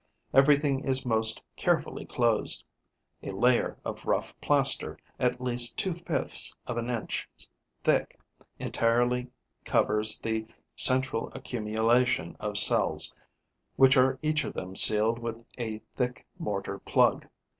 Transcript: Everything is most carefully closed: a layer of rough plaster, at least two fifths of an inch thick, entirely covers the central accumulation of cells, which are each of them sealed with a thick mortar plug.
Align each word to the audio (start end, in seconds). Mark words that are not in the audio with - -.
Everything 0.33 0.79
is 0.79 1.05
most 1.05 1.43
carefully 1.55 2.07
closed: 2.07 2.63
a 3.21 3.29
layer 3.29 3.77
of 3.85 4.07
rough 4.07 4.33
plaster, 4.41 4.97
at 5.19 5.39
least 5.39 5.77
two 5.77 5.93
fifths 5.93 6.55
of 6.65 6.75
an 6.77 6.89
inch 6.89 7.29
thick, 7.83 8.19
entirely 8.57 9.27
covers 9.63 10.19
the 10.19 10.47
central 10.75 11.31
accumulation 11.33 12.35
of 12.39 12.57
cells, 12.57 13.13
which 13.75 13.95
are 13.95 14.17
each 14.23 14.43
of 14.43 14.53
them 14.55 14.75
sealed 14.75 15.19
with 15.19 15.45
a 15.59 15.77
thick 15.95 16.25
mortar 16.39 16.79
plug. 16.79 17.27